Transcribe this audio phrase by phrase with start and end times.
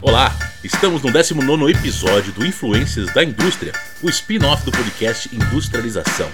[0.00, 0.30] Olá,
[0.62, 6.30] estamos no 19 episódio do Influências da Indústria, o spin-off do podcast Industrialização.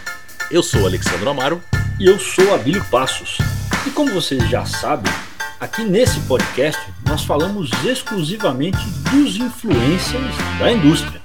[0.51, 1.63] Eu sou Alexandre Amaro.
[1.99, 3.39] E eu sou Abílio Passos.
[3.87, 5.11] E como vocês já sabem,
[5.59, 6.79] aqui nesse podcast
[7.09, 8.77] nós falamos exclusivamente
[9.11, 11.23] dos influencers da indústria.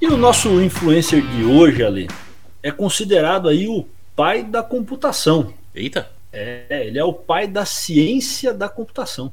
[0.00, 2.08] E o nosso influencer de hoje, Ali,
[2.62, 5.52] é considerado aí o pai da computação.
[5.74, 6.08] Eita!
[6.32, 9.32] É, ele é o pai da ciência da computação.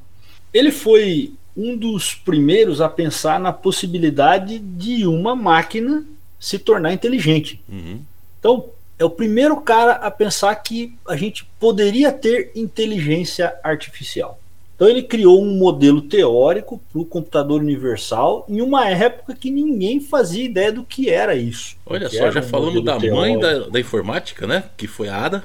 [0.52, 6.06] Ele foi um dos primeiros a pensar na possibilidade de uma máquina
[6.40, 7.62] se tornar inteligente.
[7.70, 8.02] Uhum.
[8.40, 8.66] Então,
[8.98, 14.40] é o primeiro cara a pensar que a gente poderia ter inteligência artificial.
[14.76, 20.00] Então, ele criou um modelo teórico para o computador universal em uma época que ninguém
[20.00, 21.76] fazia ideia do que era isso.
[21.86, 23.42] Olha só, já um falamos da mãe teórico.
[23.42, 24.64] da, da informática, né?
[24.76, 25.44] Que foi a Ada.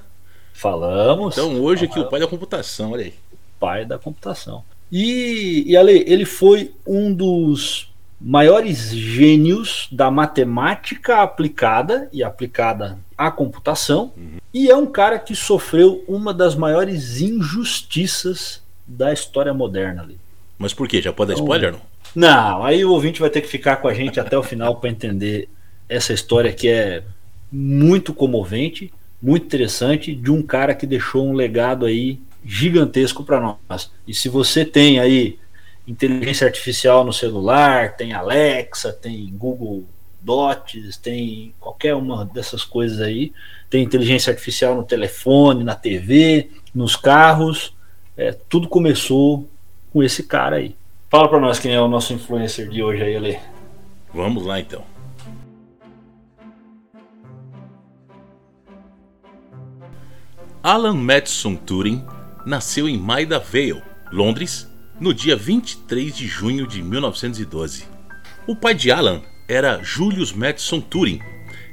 [0.55, 1.37] Falamos.
[1.37, 3.15] Então hoje aqui o pai da computação, olha aí.
[3.61, 4.65] pai da computação.
[4.91, 13.31] E, e Ale, ele foi um dos maiores gênios da matemática aplicada e aplicada à
[13.31, 14.13] computação,
[14.55, 20.19] e é um cara que sofreu uma das maiores injustiças da história moderna ali.
[20.59, 21.03] Mas por quê?
[21.03, 21.81] Já pode dar Então- spoiler não?
[22.15, 24.89] Não, aí o ouvinte vai ter que ficar com a gente até o final para
[24.89, 25.49] entender
[25.87, 27.03] essa história que é
[27.53, 28.91] muito comovente,
[29.21, 33.91] muito interessante, de um cara que deixou um legado aí gigantesco para nós.
[34.07, 35.39] E se você tem aí
[35.87, 39.85] inteligência artificial no celular, tem Alexa, tem Google
[40.21, 43.33] Dots, tem qualquer uma dessas coisas aí,
[43.69, 47.75] tem inteligência artificial no telefone, na TV, nos carros,
[48.17, 49.49] é, tudo começou
[49.93, 50.77] com esse cara aí.
[51.09, 53.39] Fala pra nós quem é o nosso influencer de hoje aí, Ale.
[54.13, 54.85] Vamos lá então.
[60.63, 62.05] Alan Madison Turing
[62.47, 63.83] nasceu em Maida Vale,
[64.13, 64.71] Londres,
[65.01, 67.85] no dia 23 de junho de 1912.
[68.47, 71.21] O pai de Alan era Julius Madison Turing,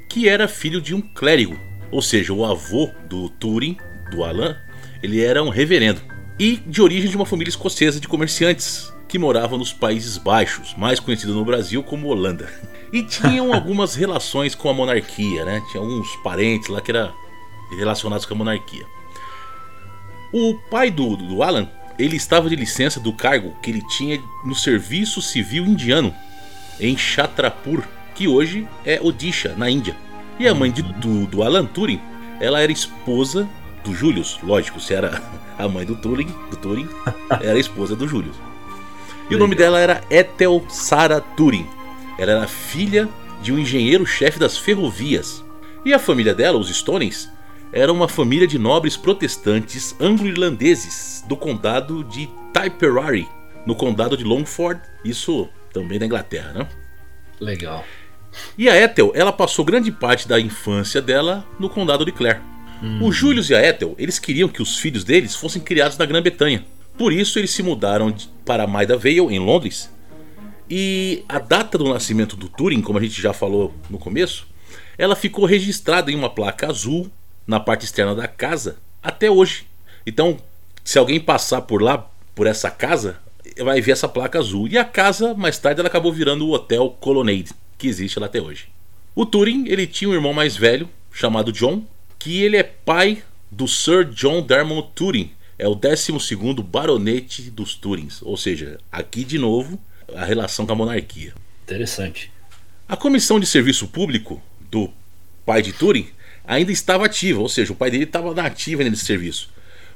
[0.08, 1.56] que era filho de um clérigo,
[1.92, 3.76] ou seja, o avô do Turing,
[4.10, 4.56] do Alan,
[5.00, 6.00] ele era um reverendo,
[6.40, 10.98] e de origem de uma família escocesa de comerciantes que moravam nos Países Baixos, mais
[10.98, 12.52] conhecido no Brasil como Holanda.
[12.92, 15.62] E tinham algumas relações com a monarquia, né?
[15.70, 17.14] Tinha alguns parentes lá que eram
[17.78, 18.84] relacionados com a monarquia.
[20.36, 24.52] O pai do, do Alan, ele estava de licença do cargo que ele tinha no
[24.52, 26.12] Serviço Civil Indiano,
[26.80, 27.84] em Chhatrapur,
[28.16, 29.94] que hoje é Odisha, na Índia.
[30.36, 32.00] E a mãe de- do, do Alan Turing,
[32.40, 33.48] ela era esposa
[33.84, 35.22] do Julius, lógico, se era
[35.56, 36.88] a mãe do Turing, do Turing,
[37.40, 38.34] era a esposa do Julius.
[39.30, 41.66] E o nome dela era Ethel Sarah Turing.
[42.18, 43.08] Ela era filha
[43.40, 45.44] de um engenheiro-chefe das ferrovias.
[45.84, 47.30] E a família dela, os Stonings,
[47.74, 53.26] era uma família de nobres protestantes anglo-irlandeses do condado de Tipperary,
[53.66, 56.68] no condado de Longford, isso também na Inglaterra, né?
[57.40, 57.84] Legal.
[58.56, 62.40] E a Ethel, ela passou grande parte da infância dela no condado de Clare.
[63.00, 66.64] O Julius e a Ethel, eles queriam que os filhos deles fossem criados na Grã-Bretanha.
[66.96, 68.14] Por isso eles se mudaram
[68.44, 69.90] para Maida Vale, em Londres.
[70.70, 74.46] E a data do nascimento do Turing, como a gente já falou no começo,
[74.96, 77.10] ela ficou registrada em uma placa azul
[77.46, 79.66] na parte externa da casa até hoje.
[80.06, 80.38] Então,
[80.84, 83.18] se alguém passar por lá, por essa casa,
[83.58, 84.68] vai ver essa placa azul.
[84.68, 88.40] E a casa, mais tarde, ela acabou virando o Hotel Colonnade, que existe lá até
[88.40, 88.68] hoje.
[89.14, 91.84] O Turing, ele tinha um irmão mais velho, chamado John,
[92.18, 98.20] que ele é pai do Sir John Dartmouth Turing, é o 12º baronete dos Turings,
[98.22, 99.78] ou seja, aqui de novo
[100.14, 101.32] a relação com a monarquia.
[101.62, 102.32] Interessante.
[102.88, 104.90] A comissão de serviço público do
[105.46, 106.08] pai de Turing
[106.44, 109.50] ainda estava ativa, ou seja, o pai dele estava na ativa nesse serviço,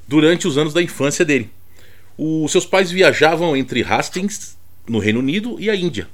[0.06, 1.50] durante os anos da infância dele.
[2.16, 4.56] Os seus pais viajavam entre Hastings,
[4.88, 6.08] no Reino Unido, e a Índia,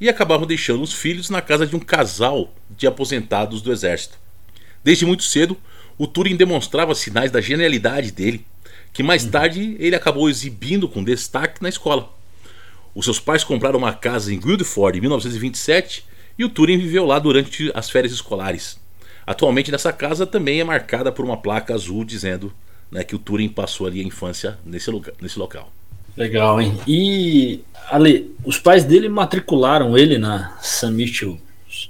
[0.00, 4.18] e acabavam deixando os filhos na casa de um casal de aposentados do exército.
[4.84, 5.56] Desde muito cedo,
[5.96, 8.46] o Turing demonstrava sinais da genialidade dele,
[8.92, 12.12] que mais tarde ele acabou exibindo com destaque na escola.
[12.94, 16.04] Os seus pais compraram uma casa em Guildford em 1927
[16.38, 18.78] e o Turing viveu lá durante as férias escolares.
[19.28, 22.50] Atualmente nessa casa também é marcada por uma placa azul dizendo
[22.90, 25.70] né, que o Turing passou ali a infância nesse, lugar, nesse local.
[26.16, 26.80] Legal, hein?
[26.86, 27.60] E,
[27.90, 30.90] Ale, os pais dele matricularam ele na St.
[30.90, 31.38] Mitchell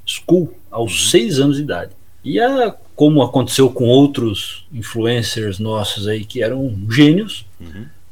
[0.05, 1.93] School aos seis anos de idade.
[2.25, 7.46] E a, como aconteceu com outros influencers nossos aí que eram gênios,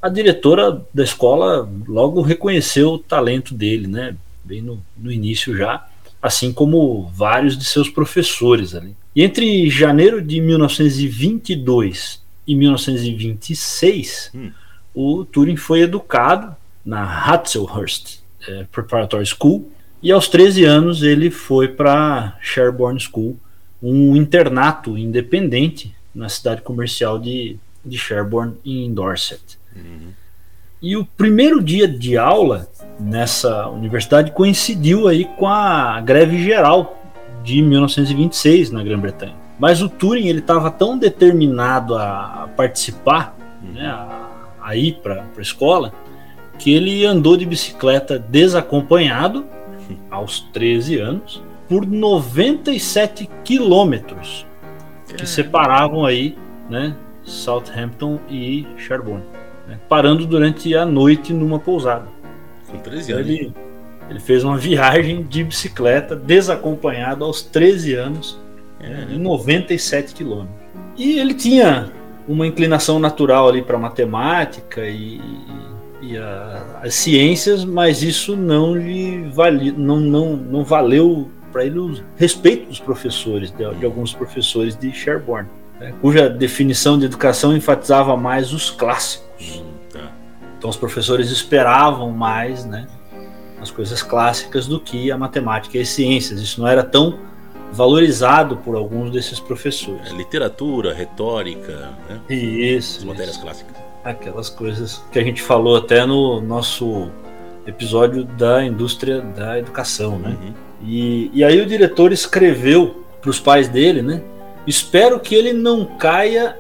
[0.00, 4.14] a diretora da escola logo reconheceu o talento dele, né?
[4.44, 5.84] Bem no, no início já,
[6.23, 8.94] assim como vários de seus professores ali.
[9.16, 14.50] E entre janeiro de 1922 e 1926, Hum.
[14.94, 16.54] o Turing foi educado
[16.84, 19.72] na Hatzelhurst é, Preparatory School.
[20.02, 23.38] E aos 13 anos ele foi para Sherborne School,
[23.82, 29.40] um internato independente na cidade comercial de, de Sherborne, em Dorset.
[29.74, 30.12] Uhum.
[30.82, 32.68] E o primeiro dia de aula
[33.00, 37.02] nessa universidade coincidiu aí com a greve geral
[37.46, 39.34] de 1926 na Grã-Bretanha.
[39.56, 45.40] Mas o Turing ele estava tão determinado a participar, né, a, a ir para a
[45.40, 45.93] escola,
[46.58, 49.46] que ele andou de bicicleta desacompanhado
[50.10, 54.44] aos 13 anos por 97 quilômetros
[55.16, 56.37] que separavam aí,
[56.69, 59.25] né, Southampton e Sherborne,
[59.69, 62.06] né, parando durante a noite numa pousada.
[62.69, 63.26] Com 13 anos.
[63.28, 63.54] Ele,
[64.08, 68.38] ele fez uma viagem de bicicleta desacompanhado aos 13 anos,
[68.81, 69.06] é.
[69.06, 70.56] de 97 quilômetros.
[70.97, 71.91] E ele tinha
[72.26, 75.20] uma inclinação natural ali para matemática e,
[76.00, 81.79] e a, as ciências, mas isso não lhe vale, não, não, não valeu para ele
[81.79, 85.49] o respeito dos professores, de, de alguns professores de Sherborne,
[85.81, 89.61] né, cuja definição de educação enfatizava mais os clássicos.
[89.61, 90.12] Hum, tá.
[90.59, 92.87] Então os professores esperavam mais né,
[93.66, 96.40] as coisas clássicas do que a matemática e as ciências.
[96.40, 97.18] Isso não era tão
[97.72, 100.10] valorizado por alguns desses professores.
[100.10, 102.20] É, literatura, retórica, né?
[102.34, 102.98] Isso.
[102.98, 107.10] As matérias clássicas aquelas coisas que a gente falou até no nosso
[107.66, 110.36] episódio da indústria da educação, né?
[110.40, 110.54] Uhum.
[110.84, 114.22] E, e aí o diretor escreveu para os pais dele, né?
[114.66, 116.56] Espero que ele não caia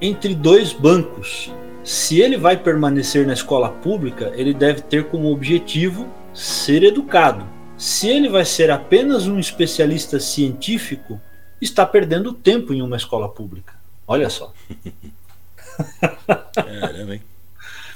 [0.00, 1.52] entre dois bancos.
[1.84, 7.46] Se ele vai permanecer na escola pública, ele deve ter como objetivo ser educado.
[7.76, 11.20] Se ele vai ser apenas um especialista científico,
[11.60, 13.74] está perdendo tempo em uma escola pública.
[14.06, 14.52] Olha só.
[16.54, 17.22] Caramba, hein?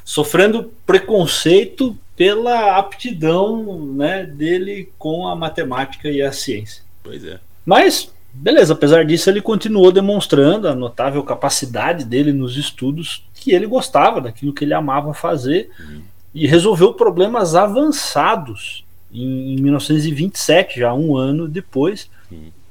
[0.05, 6.82] Sofrendo preconceito pela aptidão né, dele com a matemática e a ciência.
[7.02, 7.40] Pois é.
[7.64, 13.67] Mas, beleza, apesar disso, ele continuou demonstrando a notável capacidade dele nos estudos, que ele
[13.67, 16.02] gostava daquilo que ele amava fazer, uhum.
[16.34, 22.08] E resolveu problemas avançados em 1927, já um ano depois,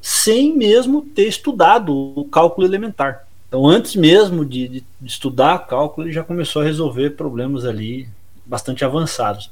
[0.01, 3.27] sem mesmo ter estudado o cálculo elementar.
[3.47, 8.07] Então, antes mesmo de, de, estudar cálculo, ele já começou a resolver problemas ali
[8.45, 9.51] bastante avançados.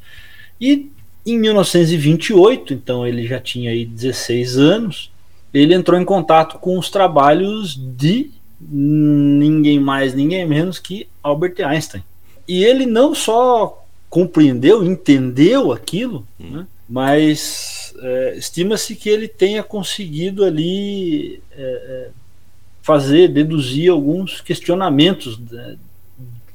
[0.60, 0.90] E
[1.26, 5.12] em 1928, então ele já tinha aí 16 anos,
[5.54, 12.04] ele entrou em contato com os trabalhos de ninguém mais, ninguém menos que Albert Einstein.
[12.48, 13.79] E ele não só
[14.10, 16.50] compreendeu, entendeu aquilo, hum.
[16.50, 22.10] né, mas é, estima-se que ele tenha conseguido ali é, é,
[22.82, 25.76] fazer, deduzir alguns questionamentos da,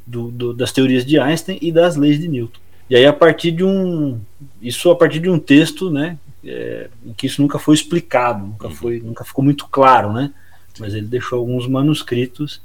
[0.07, 2.61] do, do, das teorias de Einstein e das leis de Newton.
[2.91, 4.21] E aí a partir de um
[4.61, 8.69] isso a partir de um texto, né, é, em que isso nunca foi explicado, nunca
[8.69, 8.75] uhum.
[8.75, 10.33] foi, nunca ficou muito claro, né?
[10.79, 12.61] Mas ele deixou alguns manuscritos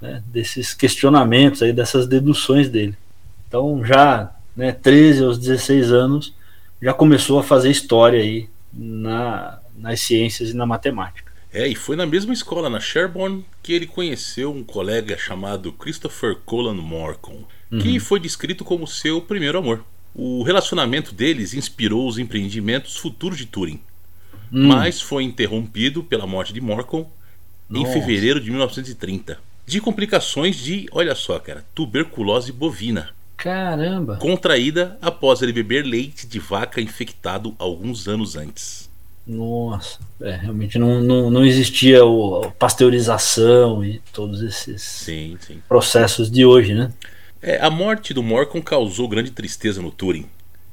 [0.00, 2.96] né, desses questionamentos aí dessas deduções dele.
[3.48, 6.34] Então já, né, 13 aos 16 anos
[6.80, 11.32] já começou a fazer história aí na, nas ciências e na matemática.
[11.52, 16.36] É, e foi na mesma escola, na Sherborne, que ele conheceu um colega chamado Christopher
[16.44, 17.78] Colin Morcom, uhum.
[17.78, 19.82] que foi descrito como seu primeiro amor.
[20.14, 23.80] O relacionamento deles inspirou os empreendimentos futuros de Turing,
[24.52, 24.68] uhum.
[24.68, 27.10] mas foi interrompido pela morte de Morcom
[27.70, 33.10] em fevereiro de 1930, de complicações de, olha só, cara, tuberculose bovina.
[33.38, 34.16] Caramba!
[34.16, 38.90] Contraída após ele beber leite de vaca infectado alguns anos antes.
[39.24, 45.62] Nossa, é, realmente não, não, não existia o, a pasteurização e todos esses sim, sim.
[45.68, 46.90] processos de hoje, né?
[47.40, 50.26] É, a morte do Morcom causou grande tristeza no Turing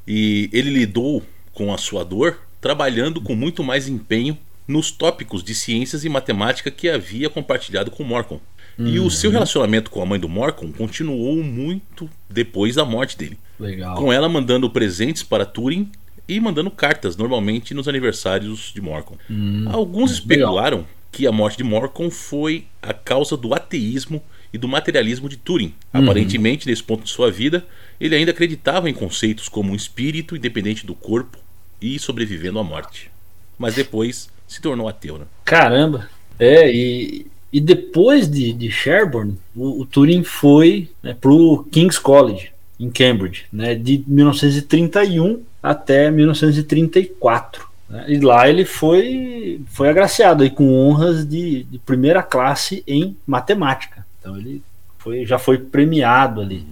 [0.07, 1.22] e ele lidou
[1.53, 4.36] com a sua dor trabalhando com muito mais empenho
[4.67, 8.39] nos tópicos de ciências e matemática que havia compartilhado com Morcom.
[8.77, 9.36] E o seu uhum.
[9.36, 13.38] relacionamento com a mãe do Morcom continuou muito depois da morte dele.
[13.60, 13.96] Legal.
[13.96, 15.89] Com ela mandando presentes para Turing
[16.27, 19.15] e mandando cartas, normalmente nos aniversários de Morcom.
[19.29, 20.91] Hum, Alguns especularam legal.
[21.12, 25.74] que a morte de Morcom foi a causa do ateísmo e do materialismo de Turing.
[25.94, 26.03] Uhum.
[26.03, 27.65] Aparentemente, nesse ponto de sua vida,
[28.00, 31.38] ele ainda acreditava em conceitos como um espírito independente do corpo
[31.82, 33.10] e sobrevivendo à morte.
[33.58, 35.17] Mas depois se tornou ateu.
[35.17, 35.25] Né?
[35.46, 36.10] Caramba!
[36.38, 41.97] É, e, e depois de, de Sherborne, o, o Turing foi né, para o King's
[41.97, 47.65] College, em Cambridge, né, de 1931 até 1934.
[47.89, 48.05] Né?
[48.09, 54.05] E lá ele foi, foi agraciado aí com honras de, de, primeira classe em matemática.
[54.19, 54.62] Então ele
[54.97, 56.67] foi, já foi premiado ali.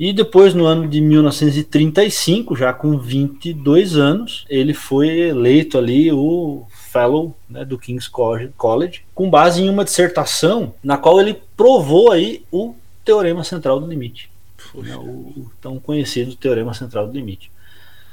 [0.00, 6.64] E depois, no ano de 1935, já com 22 anos, ele foi eleito ali o
[6.96, 12.42] Fellow né, do King's College, com base em uma dissertação na qual ele provou aí
[12.50, 12.74] o
[13.04, 14.30] teorema central do limite.
[14.74, 17.50] Né, o tão conhecido teorema central do limite.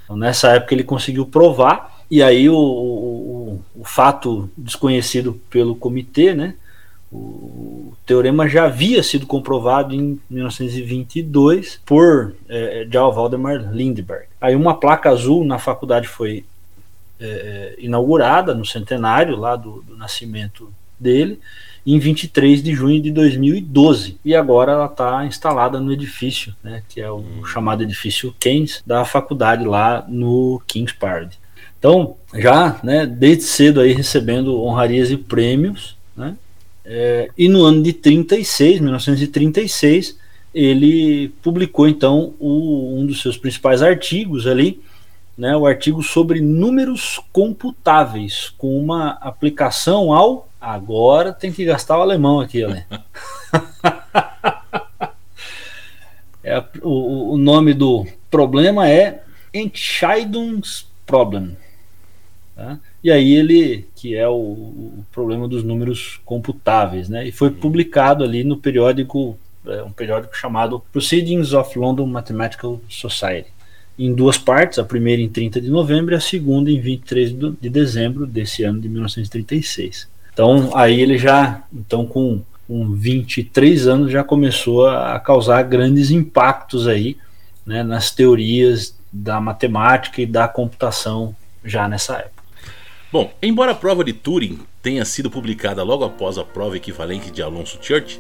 [0.03, 6.33] Então, nessa época ele conseguiu provar, e aí o, o, o fato desconhecido pelo comitê,
[6.33, 6.55] né,
[7.09, 14.25] o teorema já havia sido comprovado em 1922 por é, João Valdemar Lindbergh.
[14.41, 16.43] Aí uma placa azul na faculdade foi
[17.25, 21.39] é, inaugurada no centenário lá do, do, nascimento dele
[21.85, 27.01] em 23 de junho de 2012 e agora ela está instalada no edifício, né, que
[27.01, 27.45] é o hum.
[27.45, 31.33] chamado edifício Keynes da faculdade lá no Kings Park.
[31.79, 36.35] Então já, né, desde cedo aí recebendo honrarias e prêmios, né,
[36.85, 40.17] é, e no ano de 36, 1936,
[40.53, 44.81] ele publicou então o, um dos seus principais artigos ali,
[45.37, 50.49] né, o artigo sobre números computáveis, com uma aplicação ao.
[50.61, 52.83] Agora tem que gastar o alemão aqui, Alê.
[56.43, 59.23] é, o, o nome do problema é
[59.53, 61.57] Entscheidungsproblem.
[62.55, 62.79] Tá?
[63.03, 67.27] E aí ele, que é o, o, problema dos números computáveis, né?
[67.27, 69.37] E foi publicado ali no periódico,
[69.67, 73.51] é, um periódico chamado Proceedings of London Mathematical Society,
[73.97, 77.69] em duas partes, a primeira em 30 de novembro e a segunda em 23 de
[77.69, 80.07] dezembro desse ano de 1936.
[80.33, 86.87] Então aí ele já, então com, com 23 anos já começou a causar grandes impactos
[86.87, 87.17] aí,
[87.65, 92.43] né, nas teorias da matemática e da computação já nessa época.
[93.11, 97.43] Bom, embora a prova de Turing tenha sido publicada logo após a prova equivalente de
[97.43, 98.19] Alonso Church,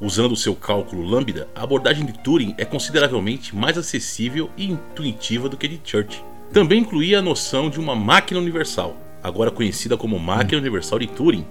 [0.00, 5.48] usando o seu cálculo lambda, a abordagem de Turing é consideravelmente mais acessível e intuitiva
[5.48, 6.22] do que de Church.
[6.52, 11.46] Também incluía a noção de uma máquina universal, agora conhecida como máquina universal de Turing,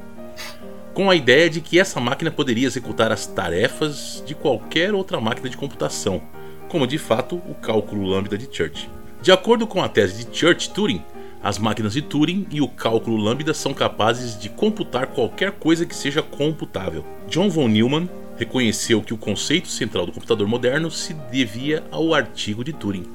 [0.94, 5.50] com a ideia de que essa máquina poderia executar as tarefas de qualquer outra máquina
[5.50, 6.22] de computação,
[6.70, 8.90] como de fato o cálculo lambda de Church.
[9.22, 11.04] De acordo com a tese de Church-Turing,
[11.44, 15.96] as máquinas de Turing e o cálculo lambda são capazes de computar qualquer coisa que
[15.96, 17.06] seja computável.
[17.28, 18.08] John von Neumann
[18.38, 23.06] reconheceu que o conceito central do computador moderno se devia ao artigo de Turing.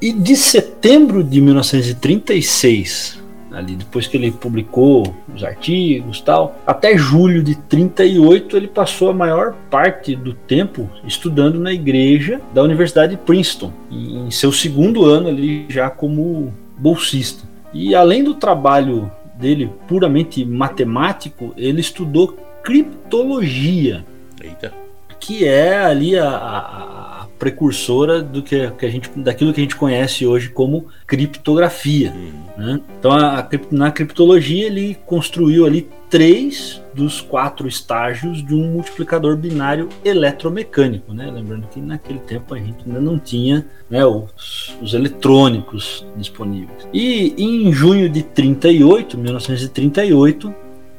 [0.00, 7.42] E de setembro de 1936, ali depois que ele publicou os artigos tal, até julho
[7.42, 13.22] de 38 ele passou a maior parte do tempo estudando na igreja da Universidade de
[13.22, 17.44] Princeton, em seu segundo ano ali já como bolsista.
[17.72, 24.04] E além do trabalho dele puramente matemático, ele estudou criptologia.
[24.42, 24.72] Eita.
[25.18, 29.62] Que é ali a, a, a precursora do que, que, a gente, daquilo que a
[29.62, 32.12] gente conhece hoje como criptografia.
[32.12, 32.46] Uhum.
[32.56, 32.80] Né?
[32.98, 39.88] Então, a, na criptologia, ele construiu ali três dos quatro estágios de um multiplicador binário
[40.04, 41.12] eletromecânico.
[41.12, 41.30] Né?
[41.30, 46.88] Lembrando que naquele tempo a gente ainda não tinha né, os, os, eletrônicos disponíveis.
[46.92, 50.54] E em junho de 38, 1938,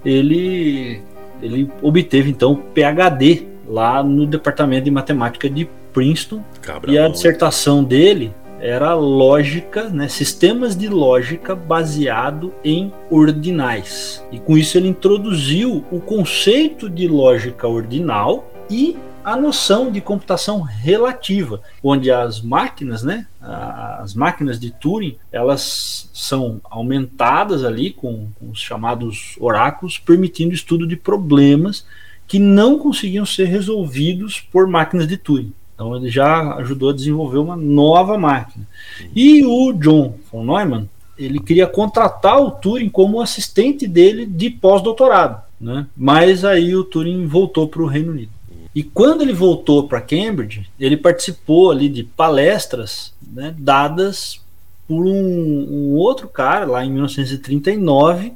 [0.05, 1.01] ele,
[1.41, 6.43] ele obteve então o PhD lá no departamento de matemática de Princeton.
[6.61, 14.25] Cabra e a dissertação dele era lógica, né, sistemas de lógica baseado em ordinais.
[14.31, 20.61] E com isso ele introduziu o conceito de lógica ordinal e a noção de computação
[20.61, 28.51] relativa, onde as máquinas, né, as máquinas de Turing, elas são aumentadas ali com, com
[28.51, 31.85] os chamados oráculos, permitindo estudo de problemas
[32.25, 35.51] que não conseguiam ser resolvidos por máquinas de Turing.
[35.75, 38.65] Então ele já ajudou a desenvolver uma nova máquina.
[39.13, 45.41] E o John von Neumann, ele queria contratar o Turing como assistente dele de pós-doutorado,
[45.59, 45.85] né?
[45.97, 48.36] Mas aí o Turing voltou para o Reino Unido.
[48.77, 54.39] E quando ele voltou para Cambridge, ele participou ali de palestras né, dadas
[54.87, 58.33] por um, um, outro cara lá em 1939,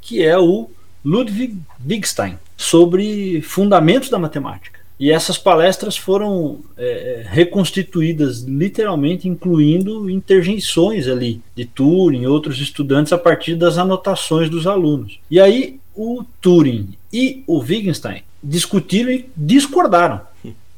[0.00, 0.70] que é o
[1.04, 4.78] Ludwig Wittgenstein, sobre fundamentos da matemática.
[5.00, 12.60] E essas palestras foram é, é, reconstituídas literalmente, incluindo interjeições ali de Turing e outros
[12.60, 15.18] estudantes a partir das anotações dos alunos.
[15.28, 20.20] E aí o Turing e o Wittgenstein discutiram e discordaram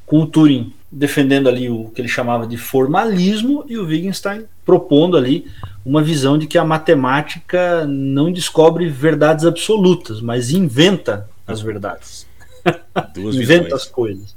[0.05, 5.17] com o Turing defendendo ali o que ele chamava de formalismo e o Wittgenstein propondo
[5.17, 5.47] ali
[5.85, 12.27] uma visão de que a matemática não descobre verdades absolutas, mas inventa as verdades.
[13.17, 13.73] Inventa visões.
[13.73, 14.35] as coisas.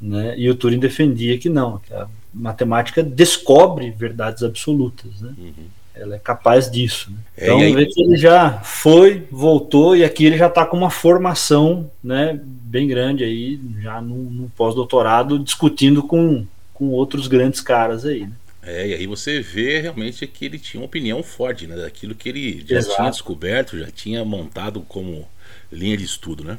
[0.00, 0.38] né?
[0.38, 5.34] E o Turing defendia que não, que a matemática descobre verdades absolutas, né?
[5.36, 5.77] Uhum.
[5.98, 7.10] Ela é capaz disso.
[7.10, 7.18] Né?
[7.36, 7.88] É, então, aí...
[7.96, 13.24] ele já foi, voltou e aqui ele já está com uma formação, né, bem grande
[13.24, 18.20] aí, já no, no pós-doutorado, discutindo com, com outros grandes caras aí.
[18.20, 18.32] Né?
[18.62, 21.74] É, e aí você vê realmente que ele tinha uma opinião forte, né?
[21.74, 22.96] Daquilo que ele já Exato.
[22.96, 25.26] tinha descoberto, já tinha montado como
[25.72, 26.58] linha de estudo, né?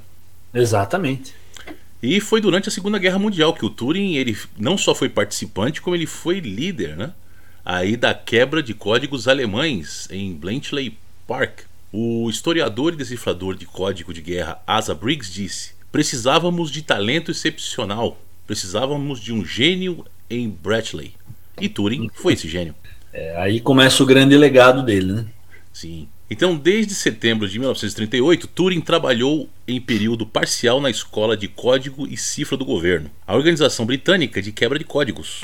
[0.51, 1.36] Exatamente.
[2.01, 5.81] E foi durante a Segunda Guerra Mundial que o Turing ele não só foi participante,
[5.81, 7.12] como ele foi líder, né?
[7.71, 10.97] Aí da quebra de códigos alemães em Bletchley
[11.27, 11.59] Park.
[11.93, 18.19] O historiador e decifrador de código de guerra Asa Briggs disse: Precisávamos de talento excepcional,
[18.47, 21.13] precisávamos de um gênio em Bletchley.
[21.61, 22.73] E Turing foi esse gênio.
[23.13, 25.25] É, aí começa o grande legado dele, né?
[25.71, 26.07] Sim.
[26.27, 32.17] Então, desde setembro de 1938, Turing trabalhou em período parcial na Escola de Código e
[32.17, 35.43] Cifra do Governo, a organização britânica de quebra de códigos,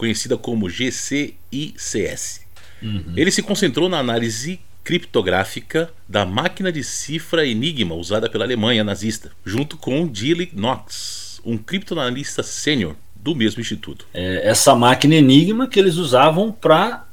[0.00, 2.40] conhecida como GCICS.
[2.82, 3.12] Uhum.
[3.14, 9.30] Ele se concentrou na análise criptográfica da máquina de cifra Enigma usada pela Alemanha nazista,
[9.44, 14.06] junto com Dilly Knox, um criptoanalista sênior do mesmo instituto.
[14.14, 17.06] É, essa máquina Enigma que eles usavam para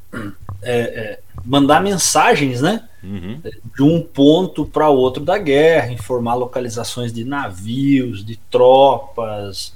[0.62, 2.88] é, é, mandar mensagens, né?
[3.04, 3.42] Uhum.
[3.76, 9.74] De um ponto para outro da guerra, informar localizações de navios, de tropas,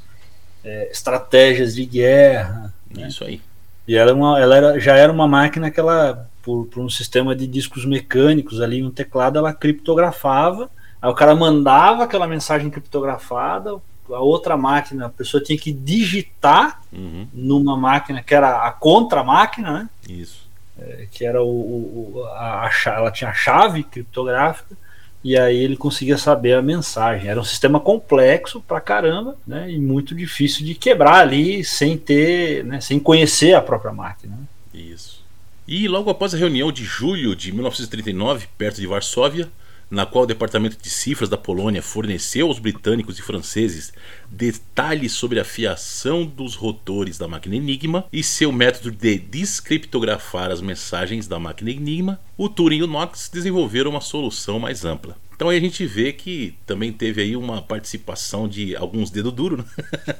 [0.63, 2.73] é, estratégias de guerra.
[2.95, 3.07] Né?
[3.07, 3.41] Isso aí.
[3.87, 6.89] E ela, é uma, ela era, já era uma máquina que ela, por, por um
[6.89, 10.69] sistema de discos mecânicos ali, um teclado, ela criptografava.
[11.01, 13.75] Aí o cara mandava aquela mensagem criptografada,
[14.09, 17.27] a outra máquina, a pessoa tinha que digitar uhum.
[17.33, 19.89] numa máquina que era a contra-máquina, né?
[20.07, 20.49] Isso.
[20.79, 24.75] É, que era o, o a, a, ela tinha a chave criptográfica
[25.23, 27.29] e aí ele conseguia saber a mensagem.
[27.29, 29.71] Era um sistema complexo pra caramba, né?
[29.71, 34.35] E muito difícil de quebrar ali sem ter, né, sem conhecer a própria máquina.
[34.35, 34.43] Né?
[34.73, 35.21] Isso.
[35.67, 39.47] E logo após a reunião de julho de 1939, perto de Varsóvia,
[39.91, 43.91] na qual o Departamento de Cifras da Polônia forneceu aos britânicos e franceses
[44.29, 50.61] detalhes sobre a fiação dos rotores da máquina Enigma e seu método de descriptografar as
[50.61, 55.17] mensagens da máquina Enigma, o Turing e o Knox desenvolveram uma solução mais ampla.
[55.35, 59.59] Então aí a gente vê que também teve aí uma participação de alguns dedos duros
[59.59, 59.65] né?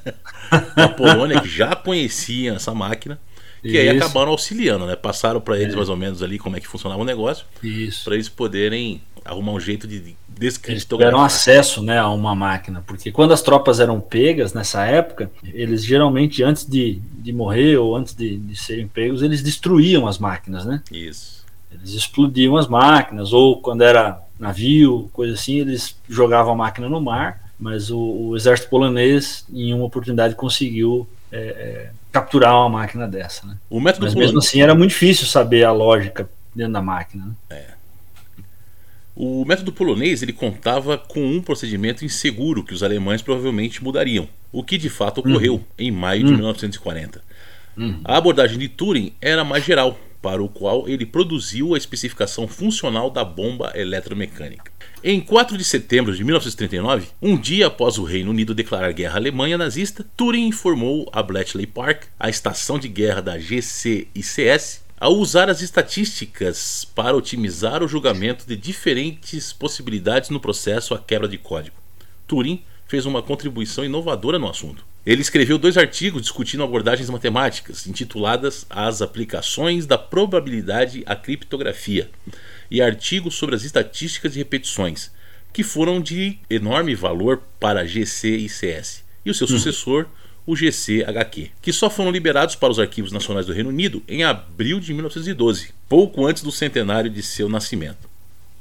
[0.75, 3.19] da Polônia que já conheciam essa máquina
[3.61, 3.77] que Isso.
[3.77, 4.95] aí acabaram auxiliando, né?
[4.95, 5.77] Passaram para eles é.
[5.77, 7.45] mais ou menos ali como é que funcionava o negócio,
[8.03, 10.71] para eles poderem arrumar um jeito de descriptografar.
[10.71, 15.31] Eles tiveram acesso né, a uma máquina, porque quando as tropas eram pegas nessa época,
[15.43, 20.17] eles geralmente antes de, de morrer ou antes de, de serem pegos, eles destruíam as
[20.17, 20.81] máquinas, né?
[20.91, 21.45] Isso.
[21.71, 26.99] Eles explodiam as máquinas, ou quando era navio, coisa assim, eles jogavam a máquina no
[26.99, 33.07] mar, mas o, o exército polonês, em uma oportunidade, conseguiu é, é, capturar uma máquina
[33.07, 33.45] dessa.
[33.47, 33.57] Né?
[33.69, 37.25] O método mas mesmo assim era muito difícil saber a lógica dentro da máquina.
[37.25, 37.33] Né?
[37.49, 37.81] É.
[39.15, 44.63] O método polonês ele contava com um procedimento inseguro que os alemães provavelmente mudariam, o
[44.63, 45.63] que de fato ocorreu uhum.
[45.77, 47.21] em maio de 1940.
[47.77, 47.85] Uhum.
[47.85, 48.01] uhum.
[48.03, 53.09] A abordagem de Turing era mais geral, para o qual ele produziu a especificação funcional
[53.09, 54.71] da bomba eletromecânica.
[55.03, 59.17] Em 4 de setembro de 1939, um dia após o Reino Unido declarar guerra à
[59.17, 65.49] Alemanha nazista, Turing informou a Bletchley Park, a estação de guerra da GCICS, ao usar
[65.49, 71.75] as estatísticas para otimizar o julgamento de diferentes possibilidades no processo à quebra de código.
[72.27, 74.90] Turing fez uma contribuição inovadora no assunto.
[75.03, 82.09] Ele escreveu dois artigos discutindo abordagens matemáticas, intituladas As aplicações da probabilidade à criptografia,
[82.69, 85.09] e artigos sobre as estatísticas de repetições,
[85.51, 89.03] que foram de enorme valor para GC e CS.
[89.25, 89.57] E o seu uhum.
[89.57, 90.05] sucessor,
[90.45, 94.79] o GCHQ, que só foram liberados para os arquivos nacionais do Reino Unido em abril
[94.79, 98.10] de 1912, pouco antes do centenário de seu nascimento.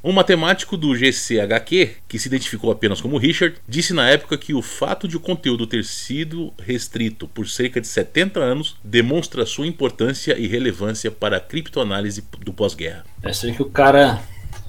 [0.02, 4.62] Um matemático do GCHQ, que se identificou apenas como Richard, disse na época que o
[4.62, 10.38] fato de o conteúdo ter sido restrito por cerca de 70 anos demonstra sua importância
[10.38, 13.04] e relevância para a criptoanálise do pós-guerra.
[13.22, 14.22] É assim que o cara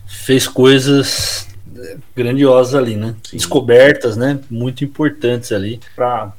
[0.06, 1.48] fez coisas
[2.16, 3.16] grandiosas ali, né?
[3.24, 3.38] Sim.
[3.38, 4.40] Descobertas, né?
[4.50, 6.34] Muito importantes ali para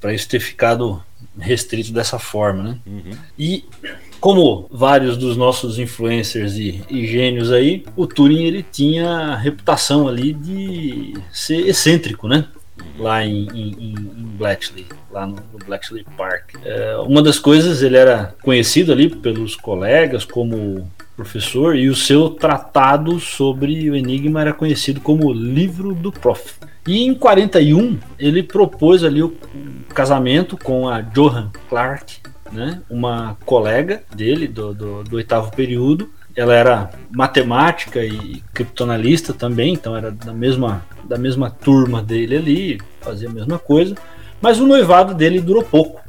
[0.00, 1.02] para isso ter ficado
[1.38, 2.78] restrito dessa forma, né?
[2.86, 3.16] Uhum.
[3.38, 3.64] E
[4.26, 10.08] como vários dos nossos influencers e, e, gênios aí, o Turing ele tinha a reputação
[10.08, 12.46] ali de ser excêntrico, né?
[12.98, 13.94] Lá em, em, em
[14.36, 16.56] Bletchley, lá no, Bletchley Park.
[16.64, 22.28] É, uma das coisas, ele era conhecido ali pelos colegas como professor e o seu
[22.28, 26.52] tratado sobre o Enigma era conhecido como Livro do Prof.
[26.84, 29.36] E em 41 ele propôs ali o
[29.94, 32.82] casamento com a Johan Clark, né?
[32.88, 36.10] uma colega dele do, do, do oitavo período.
[36.34, 42.80] Ela era matemática e criptonalista também, então era da mesma, da mesma turma dele ali,
[43.00, 43.94] fazia a mesma coisa.
[44.40, 46.02] Mas o noivado dele durou pouco,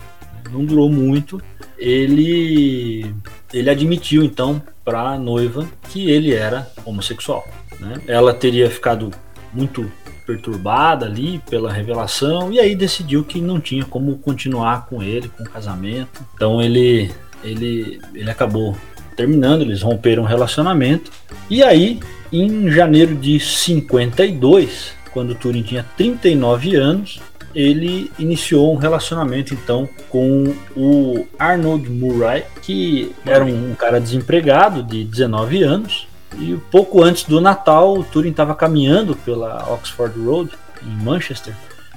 [0.51, 1.41] não durou muito.
[1.77, 3.13] Ele,
[3.53, 7.47] ele admitiu então para a noiva que ele era homossexual.
[7.79, 8.01] Né?
[8.07, 9.11] Ela teria ficado
[9.53, 9.89] muito
[10.27, 15.43] perturbada ali pela revelação e aí decidiu que não tinha como continuar com ele, com
[15.43, 16.21] o casamento.
[16.35, 17.09] Então ele
[17.41, 18.75] ele ele acabou
[19.15, 21.09] terminando, eles romperam o relacionamento.
[21.49, 21.99] E aí,
[22.31, 27.19] em janeiro de 52, quando Turing tinha 39 anos,
[27.55, 35.03] ele iniciou um relacionamento então com o Arnold Murray, que era um, cara desempregado de
[35.03, 36.06] 19 anos
[36.37, 40.51] e pouco antes do Natal, o Turing estava caminhando pela Oxford Road,
[40.83, 41.55] em Manchester,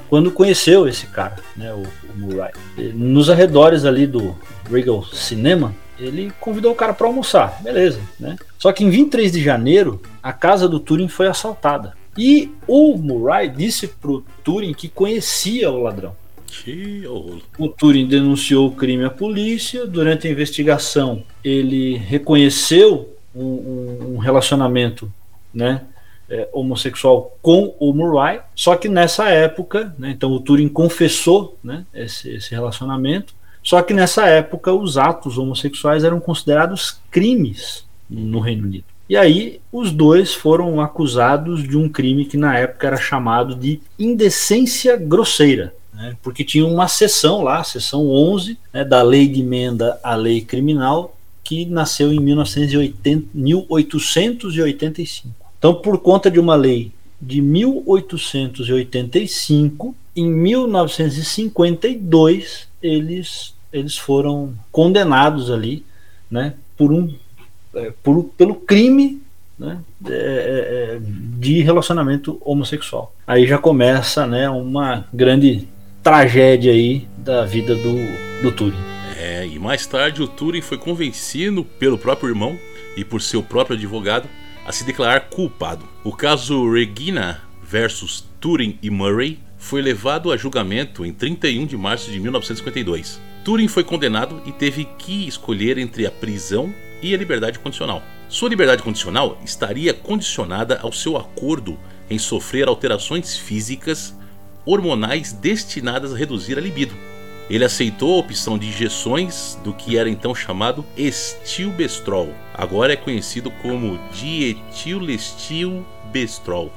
[0.09, 2.53] quando conheceu esse cara, né, o, o Murray.
[2.95, 4.37] Nos arredores ali do
[4.71, 8.37] Regal Cinema, ele convidou o cara para almoçar, beleza, né?
[8.59, 11.95] Só que em 23 de janeiro, a casa do Turing foi assaltada.
[12.16, 16.16] E o Murray disse pro Turing que conhecia o ladrão.
[17.57, 19.87] O Turing denunciou o crime à polícia.
[19.87, 25.12] Durante a investigação, ele reconheceu um, um relacionamento
[25.53, 25.83] né,
[26.29, 31.85] é, homossexual com o Murray, só que nessa época, né, então o Turing confessou né,
[31.93, 38.64] esse, esse relacionamento, só que nessa época os atos homossexuais eram considerados crimes no Reino
[38.64, 38.85] Unido.
[39.09, 43.81] E aí os dois foram acusados de um crime que na época era chamado de
[43.99, 49.40] indecência grosseira, né, porque tinha uma seção lá, a seção 11 né, da lei de
[49.40, 51.16] emenda à lei criminal,
[51.50, 55.34] que nasceu em 1980, 1885.
[55.58, 65.84] Então, por conta de uma lei de 1885, em 1952 eles, eles foram condenados ali,
[66.30, 67.12] né, por um,
[67.74, 69.20] é, por, pelo crime
[69.58, 73.12] né, é, é, de relacionamento homossexual.
[73.26, 75.66] Aí já começa, né, uma grande
[76.00, 77.96] tragédia aí da vida do,
[78.40, 78.99] do Turing.
[79.22, 82.59] É, e mais tarde o Turing foi convencido pelo próprio irmão
[82.96, 84.26] e por seu próprio advogado
[84.64, 85.87] a se declarar culpado.
[86.02, 92.11] O caso Regina versus Turing e Murray foi levado a julgamento em 31 de março
[92.11, 93.20] de 1952.
[93.44, 98.02] Turing foi condenado e teve que escolher entre a prisão e a liberdade condicional.
[98.26, 101.78] Sua liberdade condicional estaria condicionada ao seu acordo
[102.09, 104.16] em sofrer alterações físicas
[104.64, 106.94] hormonais destinadas a reduzir a libido.
[107.50, 112.32] Ele aceitou a opção de injeções do que era então chamado estilbestrol.
[112.54, 116.70] Agora é conhecido como dietilestilbestrol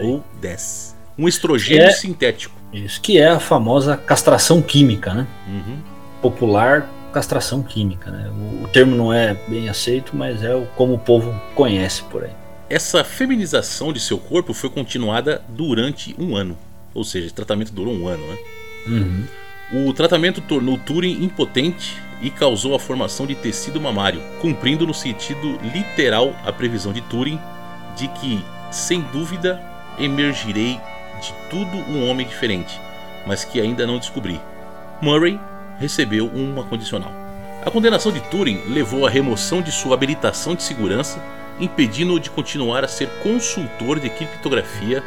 [0.00, 0.94] ou DES.
[1.18, 2.54] Um estrogênio é, sintético.
[2.72, 5.26] Isso que é a famosa castração química, né?
[5.48, 5.78] Uhum.
[6.22, 8.30] Popular castração química, né?
[8.30, 12.24] O, o, termo não é bem aceito, mas é o, como o povo conhece por
[12.24, 12.30] aí.
[12.70, 16.56] Essa feminização de seu corpo foi continuada durante um ano.
[16.94, 18.38] Ou seja, o tratamento durou um ano, né?
[18.86, 19.24] Uhum.
[19.74, 25.58] O tratamento tornou Turing impotente e causou a formação de tecido mamário, cumprindo no sentido
[25.62, 27.40] literal a previsão de Turing
[27.96, 29.62] de que, sem dúvida,
[29.98, 30.78] emergirei
[31.22, 32.78] de tudo um homem diferente,
[33.26, 34.38] mas que ainda não descobri.
[35.00, 35.40] Murray
[35.78, 37.10] recebeu uma condicional.
[37.64, 41.18] A condenação de Turing levou à remoção de sua habilitação de segurança,
[41.58, 45.02] impedindo-o de continuar a ser consultor de criptografia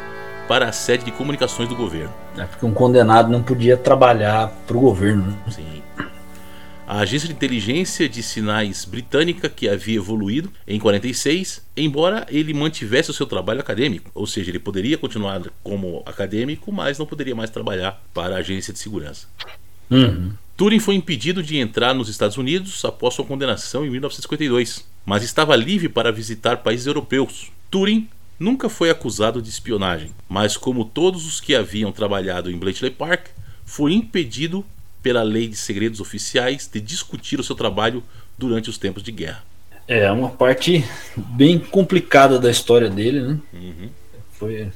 [0.48, 2.12] para a sede de comunicações do governo.
[2.36, 5.26] É porque um condenado não podia trabalhar para o governo.
[5.26, 5.38] Né?
[5.50, 5.82] Sim.
[6.86, 13.10] A agência de inteligência de sinais britânica que havia evoluído em 46, embora ele mantivesse
[13.10, 17.50] o seu trabalho acadêmico, ou seja, ele poderia continuar como acadêmico, mas não poderia mais
[17.50, 19.26] trabalhar para a agência de segurança.
[19.90, 20.32] Uhum.
[20.56, 25.56] Turing foi impedido de entrar nos Estados Unidos após sua condenação em 1952, mas estava
[25.56, 27.50] livre para visitar países europeus.
[27.68, 32.90] Turing nunca foi acusado de espionagem, mas como todos os que haviam trabalhado em Bletchley
[32.90, 33.28] Park,
[33.64, 34.64] foi impedido
[35.02, 38.02] pela lei de segredos oficiais de discutir o seu trabalho
[38.36, 39.44] durante os tempos de guerra.
[39.88, 40.84] É uma parte
[41.16, 43.38] bem complicada da história dele, né?
[43.52, 43.88] Uhum.
[44.32, 44.68] Foi,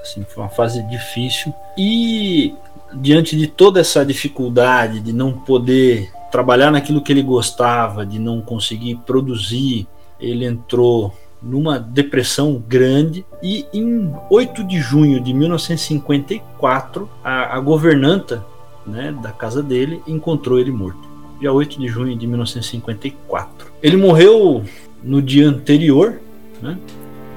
[0.00, 2.52] assim, foi uma fase difícil e
[2.94, 8.40] diante de toda essa dificuldade de não poder trabalhar naquilo que ele gostava, de não
[8.40, 9.86] conseguir produzir,
[10.18, 18.44] ele entrou numa depressão grande e em 8 de junho de 1954 a, a governanta
[18.86, 21.08] né, da casa dele encontrou ele morto.
[21.38, 23.72] Dia 8 de junho de 1954.
[23.82, 24.64] Ele morreu
[25.02, 26.20] no dia anterior,
[26.62, 26.78] né?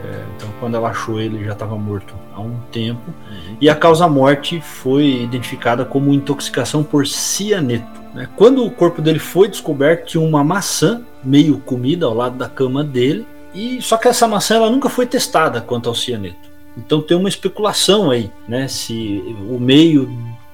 [0.04, 3.58] É, então quando ela achou ele já estava morto há um tempo uhum.
[3.60, 8.00] e a causa-morte foi identificada como intoxicação por cianeto.
[8.14, 8.30] Né?
[8.36, 12.84] Quando o corpo dele foi descoberto, tinha uma maçã meio comida ao lado da cama
[12.84, 13.26] dele
[13.58, 16.48] e só que essa maçã ela nunca foi testada quanto ao cianeto.
[16.78, 18.68] Então tem uma especulação aí, né?
[18.68, 20.08] Se o meio